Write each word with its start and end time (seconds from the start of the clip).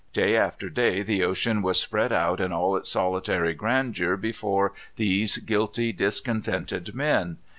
Day 0.13 0.35
after 0.35 0.67
day 0.67 1.03
the 1.03 1.23
ocean 1.23 1.61
was 1.61 1.79
spread 1.79 2.11
out 2.11 2.39
in 2.41 2.51
all 2.51 2.75
its 2.75 2.89
solitary 2.89 3.53
grandeur 3.53 4.17
before 4.17 4.73
these 4.95 5.37
guilty, 5.37 5.93
discontented 5.93 6.95
men. 6.95 7.37